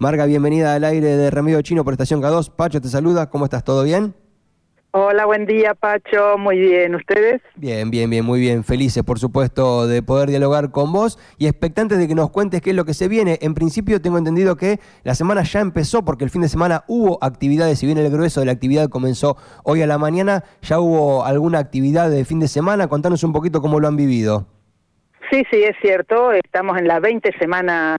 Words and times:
Marga, 0.00 0.26
bienvenida 0.26 0.76
al 0.76 0.84
aire 0.84 1.08
de 1.08 1.28
Remedio 1.28 1.60
Chino 1.60 1.82
por 1.82 1.92
Estación 1.92 2.22
K2. 2.22 2.54
Pacho 2.54 2.80
te 2.80 2.86
saluda, 2.86 3.30
¿cómo 3.30 3.46
estás? 3.46 3.64
¿Todo 3.64 3.82
bien? 3.82 4.14
Hola, 4.92 5.26
buen 5.26 5.44
día, 5.44 5.74
Pacho. 5.74 6.38
Muy 6.38 6.56
bien, 6.56 6.94
¿ustedes? 6.94 7.42
Bien, 7.56 7.90
bien, 7.90 8.08
bien, 8.08 8.24
muy 8.24 8.38
bien. 8.38 8.62
Felices, 8.62 9.02
por 9.02 9.18
supuesto, 9.18 9.88
de 9.88 10.00
poder 10.02 10.28
dialogar 10.28 10.70
con 10.70 10.92
vos 10.92 11.18
y 11.36 11.48
expectantes 11.48 11.98
de 11.98 12.06
que 12.06 12.14
nos 12.14 12.30
cuentes 12.30 12.62
qué 12.62 12.70
es 12.70 12.76
lo 12.76 12.84
que 12.84 12.94
se 12.94 13.08
viene. 13.08 13.40
En 13.42 13.54
principio, 13.54 14.00
tengo 14.00 14.18
entendido 14.18 14.56
que 14.56 14.78
la 15.02 15.16
semana 15.16 15.42
ya 15.42 15.58
empezó 15.58 16.04
porque 16.04 16.22
el 16.22 16.30
fin 16.30 16.42
de 16.42 16.48
semana 16.48 16.84
hubo 16.86 17.18
actividades. 17.20 17.80
Si 17.80 17.86
bien 17.86 17.98
el 17.98 18.08
grueso 18.08 18.38
de 18.38 18.46
la 18.46 18.52
actividad 18.52 18.88
comenzó 18.90 19.36
hoy 19.64 19.82
a 19.82 19.88
la 19.88 19.98
mañana, 19.98 20.44
ya 20.62 20.78
hubo 20.78 21.24
alguna 21.24 21.58
actividad 21.58 22.08
de 22.08 22.24
fin 22.24 22.38
de 22.38 22.46
semana. 22.46 22.86
Contanos 22.86 23.24
un 23.24 23.32
poquito 23.32 23.60
cómo 23.60 23.80
lo 23.80 23.88
han 23.88 23.96
vivido. 23.96 24.46
Sí, 25.28 25.42
sí, 25.50 25.60
es 25.64 25.74
cierto. 25.82 26.30
Estamos 26.30 26.78
en 26.78 26.86
la 26.86 27.00
20 27.00 27.36
semana 27.40 27.96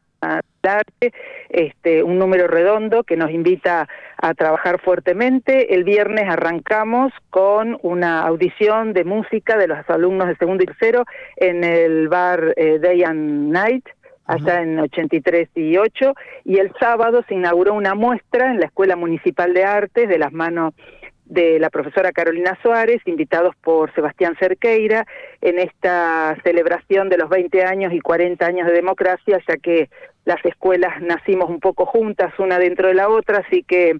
este, 1.49 2.03
un 2.03 2.19
número 2.19 2.47
redondo 2.47 3.03
que 3.03 3.17
nos 3.17 3.31
invita 3.31 3.87
a 4.17 4.33
trabajar 4.33 4.79
fuertemente. 4.81 5.73
El 5.73 5.83
viernes 5.83 6.29
arrancamos 6.29 7.11
con 7.29 7.77
una 7.81 8.21
audición 8.21 8.93
de 8.93 9.03
música 9.03 9.57
de 9.57 9.67
los 9.67 9.89
alumnos 9.89 10.27
de 10.27 10.35
segundo 10.35 10.63
y 10.63 10.67
tercero 10.67 11.05
en 11.37 11.63
el 11.63 12.07
bar 12.09 12.53
eh, 12.57 12.79
Day 12.79 13.03
and 13.03 13.51
Night 13.51 13.87
allá 14.29 14.61
en 14.61 14.79
83 14.79 15.49
y 15.55 15.75
8, 15.77 16.13
y 16.45 16.59
el 16.59 16.71
sábado 16.79 17.23
se 17.27 17.33
inauguró 17.33 17.73
una 17.73 17.95
muestra 17.95 18.51
en 18.51 18.59
la 18.59 18.67
Escuela 18.67 18.95
Municipal 18.95 19.55
de 19.55 19.63
Artes 19.63 20.07
de 20.07 20.19
las 20.19 20.31
manos 20.31 20.75
de 21.29 21.59
la 21.59 21.69
profesora 21.69 22.11
Carolina 22.11 22.57
Suárez, 22.61 23.01
invitados 23.05 23.55
por 23.61 23.93
Sebastián 23.93 24.35
Cerqueira, 24.39 25.05
en 25.41 25.59
esta 25.59 26.35
celebración 26.43 27.07
de 27.07 27.17
los 27.17 27.29
20 27.29 27.63
años 27.63 27.93
y 27.93 27.99
40 27.99 28.45
años 28.45 28.67
de 28.67 28.73
democracia, 28.73 29.39
ya 29.47 29.57
que 29.57 29.89
las 30.25 30.43
escuelas 30.43 31.01
nacimos 31.01 31.49
un 31.49 31.59
poco 31.59 31.85
juntas, 31.85 32.33
una 32.39 32.57
dentro 32.57 32.87
de 32.87 32.95
la 32.95 33.09
otra, 33.09 33.43
así 33.47 33.63
que 33.63 33.97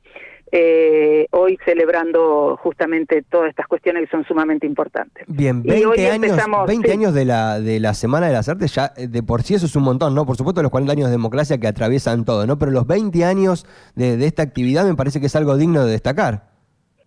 eh, 0.52 1.27
hoy 1.29 1.59
celebrando 1.63 2.57
justamente 2.63 3.22
todas 3.22 3.50
estas 3.50 3.67
cuestiones 3.67 4.05
que 4.05 4.09
son 4.09 4.25
sumamente 4.25 4.66
importantes. 4.66 5.23
Bien, 5.27 5.61
20, 5.61 6.09
años, 6.09 6.38
20 6.67 6.91
años 6.91 7.13
de 7.13 7.25
la, 7.25 7.59
de 7.59 7.80
la 7.80 7.94
Semana 7.94 8.25
de 8.25 8.33
las 8.33 8.50
Artes, 8.50 8.73
ya 8.73 8.91
eh, 8.97 9.07
de 9.07 9.22
por 9.22 9.44
sí 9.44 9.53
eso 9.53 9.67
es 9.67 9.75
un 9.75 9.83
montón, 9.83 10.16
¿no? 10.16 10.25
Por 10.25 10.35
supuesto 10.35 10.63
los 10.63 10.72
40 10.72 10.94
años 10.94 11.05
de 11.05 11.11
democracia 11.11 11.59
que 11.59 11.67
atraviesan 11.67 12.25
todo, 12.25 12.47
¿no? 12.47 12.57
Pero 12.57 12.72
los 12.72 12.88
20 12.88 13.23
años 13.23 13.67
de, 13.94 14.17
de 14.17 14.25
esta 14.25 14.41
actividad 14.41 14.85
me 14.85 14.95
parece 14.95 15.19
que 15.19 15.27
es 15.27 15.35
algo 15.35 15.55
digno 15.57 15.85
de 15.85 15.91
destacar. 15.91 16.58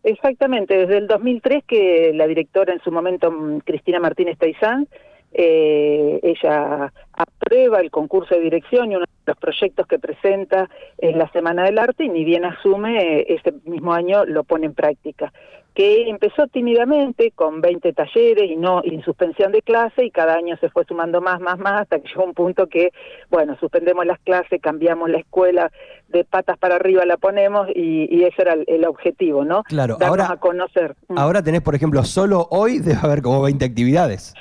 Exactamente, 0.05 0.77
desde 0.77 0.99
el 0.99 1.07
2003 1.07 1.65
que 1.65 2.13
la 2.15 2.27
directora 2.27 2.73
en 2.73 2.81
su 2.81 2.91
momento, 2.91 3.31
mm, 3.31 3.59
Cristina 3.61 4.01
Martínez 4.01 4.37
Taizán, 4.37 4.89
eh, 5.33 6.21
ella 6.23 6.93
aprueba 7.13 7.81
el 7.81 7.91
concurso 7.91 8.35
de 8.35 8.43
dirección 8.43 8.93
y 8.93 8.97
uno 8.97 9.07
de 9.07 9.33
los 9.33 9.37
proyectos 9.39 9.87
que 9.87 9.99
presenta 9.99 10.69
es 10.99 11.17
la 11.17 11.31
Semana 11.31 11.65
del 11.65 11.79
Arte 11.79 12.05
y 12.05 12.09
ni 12.09 12.25
bien 12.25 12.45
asume, 12.45 13.21
eh, 13.21 13.27
ese 13.29 13.53
mismo 13.65 13.95
año 13.95 14.25
lo 14.25 14.45
pone 14.45 14.67
en 14.67 14.75
práctica 14.75 15.33
que 15.75 16.09
empezó 16.09 16.47
tímidamente 16.49 17.31
con 17.31 17.61
20 17.61 17.93
talleres 17.93 18.51
y 18.51 18.57
no 18.57 18.83
en 18.85 19.03
suspensión 19.03 19.53
de 19.53 19.63
clase 19.63 20.05
y 20.05 20.11
cada 20.11 20.35
año 20.35 20.57
se 20.59 20.69
fue 20.69 20.85
sumando 20.85 21.21
más, 21.21 21.41
más, 21.41 21.59
más 21.59 21.83
hasta 21.83 22.01
que 22.01 22.09
llegó 22.13 22.25
un 22.25 22.35
punto 22.35 22.67
que, 22.67 22.93
bueno, 23.31 23.57
suspendemos 23.59 24.05
las 24.07 24.19
clases, 24.21 24.61
cambiamos 24.61 25.09
la 25.11 25.19
escuela, 25.19 25.71
de 26.13 26.25
patas 26.25 26.59
para 26.59 26.77
arriba 26.77 27.05
la 27.07 27.17
ponemos 27.17 27.69
y, 27.75 28.07
y 28.15 28.25
ese 28.25 28.43
era 28.43 28.55
el, 28.67 28.85
objetivo, 28.85 29.45
¿no? 29.45 29.63
Claro, 29.65 29.97
ahora 30.01 30.31
a 30.31 30.37
conocer. 30.37 30.95
Mm. 31.09 31.19
Ahora 31.19 31.43
tenés, 31.43 31.63
por 31.63 31.75
ejemplo, 31.75 32.05
solo 32.05 32.47
hoy 32.51 32.79
debe 32.79 32.99
haber 33.03 33.23
como 33.23 33.41
20 33.43 33.65
actividades. 33.65 34.35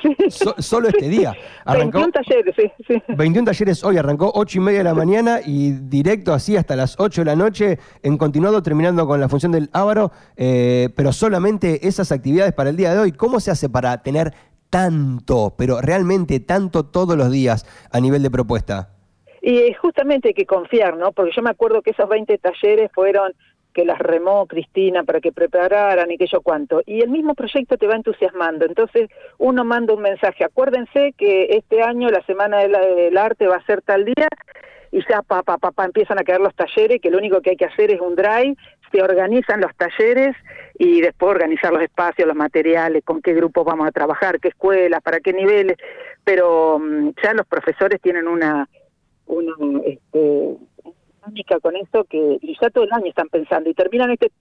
solo 0.57 0.89
este 0.89 1.07
día. 1.07 1.33
Arrancó, 1.63 1.99
21 1.99 2.11
talleres, 2.11 2.55
sí, 2.55 2.71
sí. 2.87 3.03
21 3.07 3.45
talleres 3.45 3.83
hoy, 3.83 3.97
arrancó 3.97 4.31
8 4.33 4.57
y 4.57 4.61
media 4.61 4.79
de 4.79 4.83
la 4.83 4.93
mañana 4.93 5.39
y 5.45 5.71
directo 5.71 6.33
así 6.33 6.57
hasta 6.57 6.75
las 6.75 6.99
8 6.99 7.21
de 7.21 7.25
la 7.25 7.35
noche, 7.35 7.79
en 8.03 8.17
continuado 8.17 8.61
terminando 8.61 9.07
con 9.07 9.19
la 9.19 9.29
función 9.29 9.51
del 9.51 9.69
Ávaro, 9.71 10.11
eh, 10.35 10.89
pero 10.95 11.13
solamente 11.21 11.87
esas 11.87 12.11
actividades 12.11 12.51
para 12.51 12.71
el 12.71 12.77
día 12.77 12.95
de 12.95 12.99
hoy. 12.99 13.11
¿Cómo 13.11 13.39
se 13.39 13.51
hace 13.51 13.69
para 13.69 14.01
tener 14.01 14.33
tanto, 14.71 15.53
pero 15.55 15.79
realmente 15.79 16.39
tanto 16.39 16.83
todos 16.83 17.15
los 17.15 17.29
días 17.29 17.67
a 17.91 17.99
nivel 17.99 18.23
de 18.23 18.31
propuesta? 18.31 18.89
Y 19.39 19.71
justamente 19.73 20.29
hay 20.29 20.33
que 20.33 20.47
confiar, 20.47 20.97
¿no? 20.97 21.11
Porque 21.11 21.31
yo 21.35 21.43
me 21.43 21.51
acuerdo 21.51 21.83
que 21.83 21.91
esos 21.91 22.09
20 22.09 22.39
talleres 22.39 22.89
fueron 22.91 23.33
que 23.71 23.85
las 23.85 23.99
remó 23.99 24.47
Cristina 24.47 25.03
para 25.03 25.21
que 25.21 25.31
prepararan 25.31 26.09
y 26.09 26.17
que 26.17 26.25
yo 26.25 26.41
cuánto. 26.41 26.81
Y 26.87 27.01
el 27.01 27.09
mismo 27.11 27.35
proyecto 27.35 27.77
te 27.77 27.85
va 27.85 27.95
entusiasmando. 27.95 28.65
Entonces 28.65 29.07
uno 29.37 29.63
manda 29.63 29.93
un 29.93 30.01
mensaje. 30.01 30.43
Acuérdense 30.43 31.13
que 31.15 31.49
este 31.51 31.83
año 31.83 32.09
la 32.09 32.25
Semana 32.25 32.57
del 32.61 33.15
Arte 33.15 33.45
va 33.45 33.57
a 33.57 33.65
ser 33.67 33.83
tal 33.83 34.05
día 34.05 34.27
y 34.91 34.99
ya 35.07 35.21
pa, 35.21 35.41
pa, 35.41 35.57
pa, 35.57 35.85
empiezan 35.85 36.19
a 36.19 36.23
quedar 36.23 36.41
los 36.41 36.53
talleres, 36.53 36.99
que 37.01 37.09
lo 37.09 37.17
único 37.17 37.41
que 37.41 37.51
hay 37.51 37.55
que 37.55 37.65
hacer 37.65 37.91
es 37.91 38.01
un 38.01 38.15
drive, 38.15 38.55
se 38.91 39.01
organizan 39.01 39.61
los 39.61 39.75
talleres 39.75 40.35
y 40.77 41.01
después 41.01 41.31
organizar 41.31 41.71
los 41.71 41.81
espacios, 41.81 42.27
los 42.27 42.35
materiales, 42.35 43.03
con 43.03 43.21
qué 43.21 43.33
grupos 43.33 43.65
vamos 43.65 43.87
a 43.87 43.91
trabajar, 43.91 44.39
qué 44.39 44.49
escuelas, 44.49 45.01
para 45.01 45.19
qué 45.19 45.33
niveles, 45.33 45.77
pero 46.23 46.79
mm, 46.79 47.11
ya 47.23 47.33
los 47.33 47.47
profesores 47.47 48.01
tienen 48.01 48.27
una, 48.27 48.67
una 49.27 49.53
este, 49.85 50.57
con 51.61 51.75
esto 51.75 52.05
que 52.05 52.39
ya 52.61 52.69
todo 52.69 52.83
el 52.83 52.93
año 52.93 53.07
están 53.07 53.29
pensando 53.29 53.69
y 53.69 53.73
terminan 53.73 54.11
este 54.11 54.31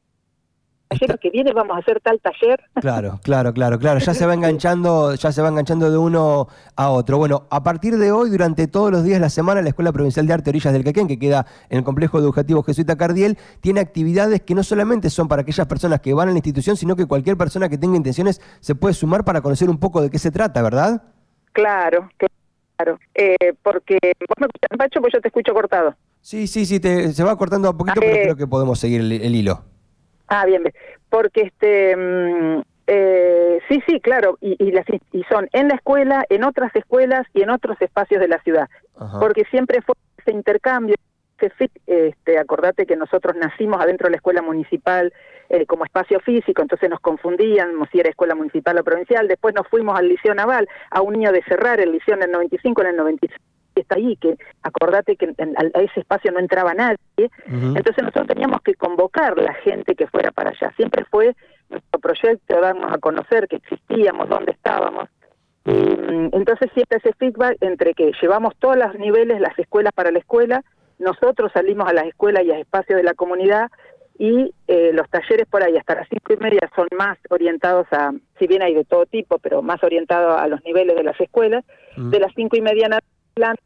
taller 0.90 1.18
que 1.18 1.30
viene 1.30 1.52
vamos 1.52 1.76
a 1.76 1.80
hacer 1.80 2.00
tal 2.00 2.20
taller. 2.20 2.60
Claro, 2.80 3.20
claro, 3.22 3.52
claro, 3.52 3.78
claro. 3.78 4.00
Ya 4.00 4.14
se 4.14 4.26
va 4.26 4.34
enganchando, 4.34 5.14
ya 5.14 5.32
se 5.32 5.42
va 5.42 5.48
enganchando 5.48 5.90
de 5.90 5.96
uno 5.98 6.48
a 6.76 6.90
otro. 6.90 7.18
Bueno, 7.18 7.46
a 7.50 7.62
partir 7.62 7.96
de 7.96 8.12
hoy, 8.12 8.30
durante 8.30 8.66
todos 8.66 8.90
los 8.90 9.04
días 9.04 9.16
de 9.16 9.20
la 9.20 9.30
semana, 9.30 9.62
la 9.62 9.68
Escuela 9.68 9.92
Provincial 9.92 10.26
de 10.26 10.34
Arte 10.34 10.50
Orillas 10.50 10.72
del 10.72 10.84
Quequén, 10.84 11.06
que 11.06 11.18
queda 11.18 11.46
en 11.68 11.78
el 11.78 11.84
complejo 11.84 12.18
educativo 12.18 12.62
Jesuita 12.62 12.96
Cardiel, 12.96 13.38
tiene 13.60 13.80
actividades 13.80 14.42
que 14.42 14.54
no 14.54 14.62
solamente 14.62 15.10
son 15.10 15.28
para 15.28 15.42
aquellas 15.42 15.66
personas 15.66 16.00
que 16.00 16.12
van 16.12 16.28
a 16.28 16.32
la 16.32 16.38
institución, 16.38 16.76
sino 16.76 16.96
que 16.96 17.06
cualquier 17.06 17.36
persona 17.36 17.68
que 17.68 17.78
tenga 17.78 17.96
intenciones 17.96 18.40
se 18.60 18.74
puede 18.74 18.94
sumar 18.94 19.24
para 19.24 19.40
conocer 19.40 19.70
un 19.70 19.78
poco 19.78 20.00
de 20.00 20.10
qué 20.10 20.18
se 20.18 20.30
trata, 20.30 20.62
¿verdad? 20.62 21.02
Claro, 21.52 22.08
claro. 22.76 22.98
Eh, 23.14 23.54
porque 23.62 23.98
vos 24.02 24.36
me 24.38 24.46
escuchás, 24.46 24.78
Pacho, 24.78 25.00
pues 25.00 25.12
yo 25.12 25.20
te 25.20 25.28
escucho 25.28 25.52
cortado. 25.52 25.94
Sí, 26.22 26.46
sí, 26.46 26.66
sí, 26.66 26.80
se 26.80 27.24
va 27.24 27.36
cortando 27.36 27.70
un 27.70 27.76
poquito, 27.76 28.00
pero 28.00 28.14
eh, 28.14 28.22
creo 28.22 28.36
que 28.36 28.46
podemos 28.46 28.78
seguir 28.78 29.00
el, 29.00 29.34
hilo. 29.34 29.64
Ah, 30.30 30.46
bien, 30.46 30.62
porque 31.08 31.42
este, 31.42 31.96
mm, 31.96 32.62
eh, 32.86 33.58
sí, 33.68 33.82
sí, 33.86 34.00
claro, 34.00 34.38
y, 34.40 34.56
y, 34.64 34.70
las, 34.70 34.86
y 35.12 35.24
son 35.24 35.48
en 35.52 35.68
la 35.68 35.74
escuela, 35.74 36.24
en 36.28 36.44
otras 36.44 36.74
escuelas 36.74 37.26
y 37.34 37.42
en 37.42 37.50
otros 37.50 37.76
espacios 37.82 38.20
de 38.20 38.28
la 38.28 38.40
ciudad, 38.42 38.68
porque 39.18 39.44
siempre 39.50 39.82
fue 39.82 39.96
ese 40.18 40.32
intercambio. 40.32 40.94
Este, 41.86 42.38
acordate 42.38 42.84
que 42.84 42.96
nosotros 42.96 43.34
nacimos 43.34 43.80
adentro 43.80 44.06
de 44.06 44.10
la 44.10 44.16
escuela 44.18 44.42
municipal 44.42 45.10
eh, 45.48 45.64
como 45.64 45.84
espacio 45.86 46.20
físico, 46.20 46.60
entonces 46.60 46.90
nos 46.90 47.00
confundíamos 47.00 47.88
si 47.90 47.98
era 47.98 48.10
escuela 48.10 48.34
municipal 48.34 48.78
o 48.78 48.84
provincial, 48.84 49.26
después 49.26 49.54
nos 49.54 49.66
fuimos 49.68 49.98
al 49.98 50.06
liceo 50.06 50.34
naval, 50.34 50.68
a 50.90 51.00
un 51.00 51.14
niño 51.14 51.32
de 51.32 51.42
cerrar 51.44 51.80
el 51.80 51.92
liceo 51.92 52.14
en 52.14 52.24
el 52.24 52.30
95, 52.30 52.82
en 52.82 52.88
el 52.88 52.96
96 52.96 53.40
está 53.80 53.96
ahí, 53.96 54.16
que 54.16 54.36
acordate 54.62 55.16
que 55.16 55.26
a 55.26 55.80
ese 55.80 56.00
espacio 56.00 56.30
no 56.32 56.38
entraba 56.38 56.74
nadie, 56.74 56.98
entonces 57.46 58.02
nosotros 58.02 58.26
teníamos 58.26 58.60
que 58.62 58.74
la 59.36 59.54
gente 59.54 59.94
que 59.94 60.06
fuera 60.06 60.30
para 60.30 60.50
allá. 60.50 60.72
Siempre 60.76 61.04
fue 61.04 61.34
nuestro 61.68 62.00
proyecto 62.00 62.60
darnos 62.60 62.92
a 62.92 62.98
conocer 62.98 63.46
que 63.48 63.56
existíamos, 63.56 64.28
dónde 64.28 64.52
estábamos. 64.52 65.08
Mm, 65.64 66.28
entonces 66.32 66.70
siempre 66.74 66.98
ese 66.98 67.12
feedback 67.14 67.56
entre 67.60 67.94
que 67.94 68.12
llevamos 68.20 68.54
todos 68.58 68.76
los 68.76 68.94
niveles, 68.94 69.40
las 69.40 69.58
escuelas 69.58 69.92
para 69.92 70.10
la 70.10 70.18
escuela, 70.18 70.62
nosotros 70.98 71.50
salimos 71.52 71.88
a 71.88 71.92
las 71.92 72.06
escuelas 72.06 72.44
y 72.44 72.50
a 72.50 72.58
espacios 72.58 72.96
de 72.96 73.04
la 73.04 73.14
comunidad 73.14 73.70
y 74.18 74.52
eh, 74.68 74.90
los 74.92 75.08
talleres 75.08 75.46
por 75.48 75.62
ahí 75.62 75.76
hasta 75.76 75.94
las 75.94 76.08
cinco 76.08 76.34
y 76.34 76.36
media 76.36 76.60
son 76.76 76.88
más 76.96 77.18
orientados 77.30 77.86
a, 77.90 78.12
si 78.38 78.46
bien 78.46 78.62
hay 78.62 78.74
de 78.74 78.84
todo 78.84 79.06
tipo, 79.06 79.38
pero 79.38 79.62
más 79.62 79.82
orientados 79.82 80.38
a 80.38 80.46
los 80.46 80.62
niveles 80.64 80.94
de 80.94 81.04
las 81.04 81.18
escuelas, 81.18 81.64
de 81.96 82.20
las 82.20 82.32
cinco 82.34 82.56
y 82.56 82.60
media 82.60 82.86
en 82.86 82.94
adelante 82.94 83.62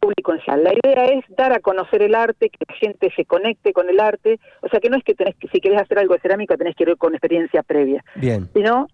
público 0.00 0.32
en 0.32 0.40
general. 0.40 0.64
La 0.64 0.72
idea 0.72 1.04
es 1.06 1.24
dar 1.36 1.52
a 1.52 1.60
conocer 1.60 2.02
el 2.02 2.14
arte, 2.14 2.50
que 2.50 2.64
la 2.68 2.74
gente 2.74 3.12
se 3.14 3.24
conecte 3.24 3.72
con 3.72 3.88
el 3.88 4.00
arte, 4.00 4.40
o 4.62 4.68
sea 4.68 4.80
que 4.80 4.90
no 4.90 4.96
es 4.96 5.04
que 5.04 5.14
tenés 5.14 5.36
que, 5.36 5.48
si 5.48 5.60
querés 5.60 5.80
hacer 5.80 5.98
algo 5.98 6.14
de 6.14 6.20
cerámica 6.20 6.56
tenés 6.56 6.74
que 6.74 6.84
ir 6.84 6.96
con 6.96 7.14
experiencia 7.14 7.62
previa, 7.62 8.02
Bien. 8.16 8.48
sino 8.52 8.88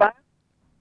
va 0.00 0.14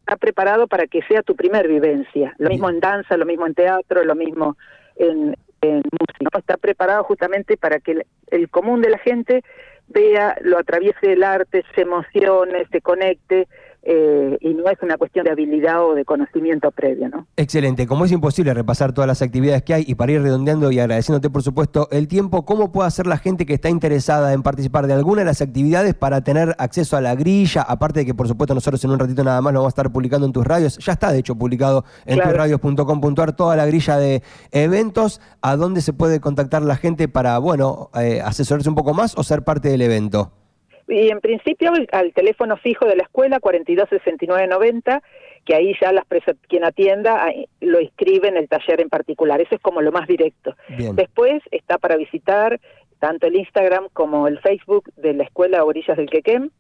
estar 0.08 0.20
preparado 0.20 0.68
para 0.68 0.88
que 0.88 1.02
sea 1.04 1.22
tu 1.22 1.36
primer 1.36 1.68
vivencia, 1.68 2.34
lo 2.38 2.50
mismo 2.50 2.70
en 2.70 2.80
danza, 2.80 3.18
lo 3.18 3.26
mismo 3.26 3.46
en 3.46 3.54
teatro, 3.54 4.06
lo 4.06 4.16
mismo 4.16 4.56
en, 4.96 5.36
música, 5.62 6.40
está 6.40 6.56
preparado 6.56 7.04
justamente 7.04 7.58
para 7.58 7.80
que 7.80 8.06
el, 8.28 8.50
común 8.50 8.82
de 8.82 8.90
la 8.90 9.00
gente 9.00 9.44
vea, 9.88 10.38
lo 10.42 10.58
atraviese 10.58 11.12
el 11.12 11.24
arte, 11.24 11.66
se 11.76 11.82
emocione, 11.82 12.66
se 12.72 12.80
conecte, 12.80 13.50
eh, 13.84 14.38
y 14.42 14.54
no 14.54 14.70
es 14.70 14.78
una 14.82 14.98
cuestión 14.98 15.26
de 15.26 15.32
habilidad 15.32 15.84
o 15.86 15.96
de 15.96 16.04
conocimiento 16.04 16.72
previo, 16.72 17.08
¿no? 17.10 17.28
Excelente. 17.38 17.88
Como 17.88 18.06
es 18.06 18.12
imposible 18.12 18.54
repasar 18.54 18.94
todas 18.94 19.08
las 19.08 19.22
actividades 19.22 19.64
que 19.64 19.74
hay 19.74 19.86
y 19.88 19.96
para 19.96 20.12
ir 20.12 20.22
redondeando 20.22 20.72
y 20.72 20.80
agradeciéndote, 20.80 21.30
por 21.30 21.44
supuesto, 21.44 21.88
el 21.92 22.08
tiempo, 22.08 22.46
¿cómo 22.46 22.72
puede 22.72 22.88
hacer 22.88 23.08
la 23.08 23.18
gente 23.18 23.46
que 23.46 23.54
está 23.54 23.70
interesada 23.70 24.34
en 24.34 24.44
participar 24.44 24.88
de 24.88 24.94
alguna 24.94 25.22
de 25.22 25.26
las 25.26 25.42
actividades 25.42 25.94
para 25.94 26.22
tener 26.22 26.56
acceso 26.58 26.98
a 26.98 27.02
la 27.02 27.16
grilla? 27.16 27.62
Aparte 27.62 28.02
de 28.02 28.06
que, 28.06 28.14
por 28.14 28.28
supuesto, 28.28 28.54
nosotros 28.54 28.84
en 28.84 28.92
un 28.92 29.00
ratito 29.00 29.24
nada 29.24 29.42
más 29.42 29.54
lo 29.54 29.60
vamos 29.60 29.72
a 29.72 29.76
estar 29.76 29.92
publicando 29.92 30.26
en 30.26 30.34
tus 30.34 30.46
radios. 30.46 30.78
Ya 30.80 30.94
está, 30.94 31.12
de 31.12 31.20
hecho, 31.20 31.36
publicado 31.36 31.86
en 32.06 32.20
tusradios.com.ar 32.20 33.36
toda 33.36 33.56
la 33.56 33.66
grilla 33.66 33.98
de 33.98 34.22
eventos. 34.52 35.22
¿A 35.42 35.56
dónde 35.56 35.82
se 35.82 35.94
puede 35.94 36.20
contactar 36.20 36.62
la 36.62 36.76
gente 36.76 37.08
para, 37.08 37.38
bueno, 37.40 37.90
eh, 37.96 38.22
asesorarse 38.22 38.70
un 38.70 38.76
poco 38.76 38.94
más 38.94 39.18
o 39.18 39.24
ser 39.24 39.44
parte 39.44 39.70
del 39.70 39.82
evento? 39.82 40.32
Y 40.88 41.10
en 41.10 41.20
principio 41.20 41.72
al 41.92 42.14
teléfono 42.14 42.58
fijo 42.58 42.86
de 42.86 42.96
la 42.96 43.04
escuela, 43.04 43.40
426990, 43.40 45.02
que 45.46 45.56
ahí 45.56 45.74
ya 45.82 45.92
las 45.92 46.06
quien 46.48 46.64
atienda 46.64 47.32
lo 47.62 47.80
inscribe 47.82 48.28
en 48.28 48.38
el 48.38 48.48
taller 48.48 48.82
en 48.82 48.90
particular. 48.90 49.42
Eso 49.42 49.56
es 49.56 49.62
como 49.62 49.82
lo 49.82 49.92
más 49.92 50.08
directo. 50.08 50.56
Después 50.94 51.42
está 51.52 51.78
para 51.78 51.98
visitar 51.98 52.60
tanto 53.00 53.28
el 53.28 53.36
Instagram 53.36 53.88
como 53.94 54.28
el 54.28 54.40
Facebook 54.40 54.92
de 54.96 55.14
la 55.14 55.24
escuela 55.24 55.64
Orillas 55.64 55.98
del 55.98 56.10
Quequén. 56.10 56.52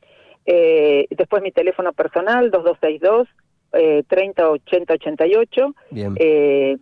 Eh, 0.45 1.07
después 1.09 1.43
mi 1.43 1.51
teléfono 1.51 1.91
personal, 1.93 2.51
2262 2.51 3.27
eh, 3.73 4.03
30 4.07 4.49
80 4.49 4.93
88 4.93 5.75
eh, 6.19 6.77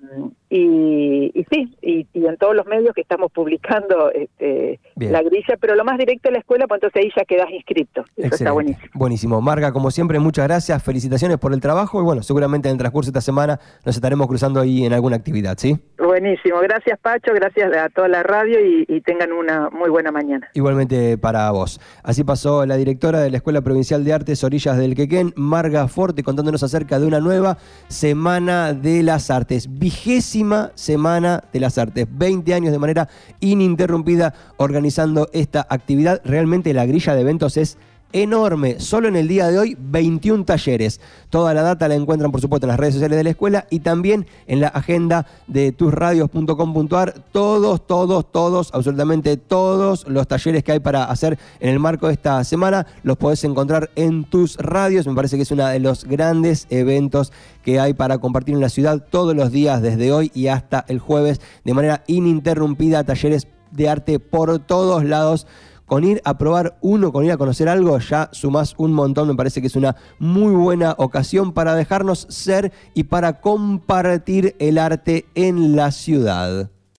y, 0.55 1.31
y, 1.33 1.45
sí 1.51 1.75
y, 1.81 2.07
en 2.13 2.37
todos 2.37 2.55
los 2.55 2.65
medios 2.67 2.93
que 2.93 3.01
estamos 3.01 3.31
publicando 3.31 4.11
este, 4.11 4.79
la 4.95 5.21
grilla 5.23 5.57
pero 5.59 5.75
lo 5.75 5.83
más 5.83 5.97
directo 5.97 6.29
es 6.29 6.33
la 6.33 6.39
escuela 6.39 6.67
pues 6.67 6.77
entonces 6.77 7.03
ahí 7.03 7.11
ya 7.15 7.25
quedas 7.25 7.49
inscrito 7.51 8.05
eso 8.15 8.35
está 8.35 8.51
buenísimo. 8.51 8.89
Buenísimo. 8.93 9.41
Marga 9.41 9.71
como 9.71 9.91
siempre 9.91 10.19
muchas 10.19 10.45
gracias. 10.47 10.83
Felicitaciones 10.83 11.37
por 11.37 11.53
el 11.53 11.61
trabajo 11.61 11.99
y 11.99 12.03
bueno 12.03 12.21
seguramente 12.23 12.69
en 12.69 12.73
el 12.73 12.77
transcurso 12.77 13.11
de 13.11 13.17
esta 13.17 13.21
semana 13.21 13.59
nos 13.85 13.95
estaremos 13.95 14.27
cruzando 14.27 14.59
ahí 14.59 14.85
en 14.85 14.93
alguna 14.93 15.15
actividad 15.15 15.57
¿sí? 15.57 15.77
buenísimo. 15.97 16.59
Gracias 16.61 16.99
Pacho. 16.99 17.33
Gracias 17.33 17.75
a 17.75 17.89
toda 17.89 18.07
la 18.07 18.23
radio 18.23 18.59
y, 18.63 18.85
y 18.87 19.01
tengan 19.01 19.31
una 19.31 19.69
muy 19.69 19.89
buena 19.89 20.11
mañana. 20.11 20.49
Igualmente 20.53 21.17
para 21.17 21.49
vos. 21.51 21.81
Así 22.03 22.23
pasó 22.23 22.65
la 22.65 22.77
directora 22.77 23.19
de 23.21 23.31
la 23.31 23.37
Escuela 23.37 23.61
Provincial 23.61 24.03
de 24.03 24.13
Artes 24.13 24.43
Orillas 24.43 24.77
del 24.77 24.95
Quequén 24.95 25.33
Marga 25.35 25.87
Forte 25.87 26.23
contándonos 26.23 26.63
acerca 26.63 26.75
acerca 26.75 26.99
de 26.99 27.07
una 27.07 27.21
nueva 27.21 27.57
Semana 27.87 28.73
de 28.73 29.01
las 29.01 29.31
Artes, 29.31 29.79
vigésima 29.79 30.44
Semana 30.75 31.43
de 31.51 31.59
las 31.59 31.77
Artes, 31.77 32.07
20 32.09 32.53
años 32.53 32.71
de 32.71 32.79
manera 32.79 33.09
ininterrumpida 33.39 34.33
organizando 34.57 35.29
esta 35.33 35.65
actividad. 35.69 36.21
Realmente 36.23 36.73
la 36.73 36.85
grilla 36.85 37.15
de 37.15 37.21
eventos 37.21 37.57
es 37.57 37.77
enorme. 38.15 38.79
Solo 38.79 39.09
en 39.09 39.17
el 39.17 39.27
día 39.27 39.49
de 39.49 39.59
hoy, 39.59 39.77
21 39.77 40.45
talleres. 40.45 41.01
Toda 41.29 41.53
la 41.53 41.61
data 41.61 41.89
la 41.89 41.95
encuentran, 41.95 42.31
por 42.31 42.39
supuesto, 42.39 42.65
en 42.65 42.69
las 42.69 42.79
redes 42.79 42.93
sociales 42.93 43.17
de 43.17 43.25
la 43.25 43.29
escuela 43.31 43.67
y 43.69 43.79
también 43.79 44.25
en 44.47 44.61
la 44.61 44.69
agenda 44.69 45.27
de 45.47 45.73
tusradios.com.ar. 45.73 47.13
Todos, 47.33 47.85
todos, 47.85 48.31
todos, 48.31 48.69
absolutamente 48.73 49.35
todos 49.35 50.07
los 50.07 50.27
talleres 50.29 50.63
que 50.63 50.71
hay 50.71 50.79
para 50.79 51.03
hacer 51.03 51.37
en 51.59 51.69
el 51.69 51.79
marco 51.79 52.07
de 52.07 52.13
esta 52.13 52.41
semana 52.45 52.87
los 53.03 53.17
podés 53.17 53.43
encontrar 53.43 53.89
en 53.97 54.23
tus 54.23 54.55
radios. 54.57 55.05
Me 55.07 55.13
parece 55.13 55.35
que 55.35 55.43
es 55.43 55.51
uno 55.51 55.67
de 55.67 55.79
los 55.79 56.05
grandes 56.05 56.67
eventos 56.69 57.33
que 57.63 57.81
hay 57.81 57.93
para 57.93 58.19
compartir 58.19 58.55
en 58.55 58.61
la 58.61 58.69
ciudad 58.69 59.05
todos 59.09 59.35
los 59.35 59.51
días, 59.51 59.81
desde 59.81 60.13
hoy 60.13 60.31
y 60.33 60.47
hasta 60.47 60.85
el 60.87 60.99
jueves, 60.99 61.41
de 61.65 61.73
manera 61.73 62.03
ininterrumpida. 62.07 63.03
Talleres 63.03 63.47
de 63.71 63.89
arte 63.89 64.19
por 64.19 64.59
todos 64.59 65.03
lados 65.03 65.47
con 65.85 66.03
ir 66.03 66.21
a 66.25 66.37
probar 66.37 66.77
uno, 66.81 67.11
con 67.11 67.25
ir 67.25 67.31
a 67.31 67.37
conocer 67.37 67.69
algo, 67.69 67.97
ya 67.99 68.29
sumás 68.31 68.75
un 68.77 68.93
montón. 68.93 69.27
Me 69.27 69.35
parece 69.35 69.61
que 69.61 69.67
es 69.67 69.75
una 69.75 69.95
muy 70.19 70.53
buena 70.53 70.95
ocasión 70.97 71.53
para 71.53 71.75
dejarnos 71.75 72.27
ser 72.29 72.71
y 72.93 73.03
para 73.03 73.41
compartir 73.41 74.55
el 74.59 74.77
arte 74.77 75.25
en 75.35 75.75
la 75.75 75.91
ciudad. 75.91 76.69